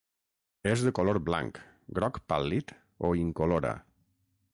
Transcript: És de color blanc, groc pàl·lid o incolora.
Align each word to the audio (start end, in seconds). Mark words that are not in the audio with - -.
És 0.69 0.85
de 0.85 0.93
color 0.99 1.19
blanc, 1.27 1.59
groc 1.99 2.17
pàl·lid 2.33 2.73
o 3.11 3.13
incolora. 3.25 3.75